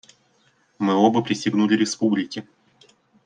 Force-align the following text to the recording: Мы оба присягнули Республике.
Мы 0.79 0.95
оба 0.95 1.21
присягнули 1.21 1.75
Республике. 1.75 2.43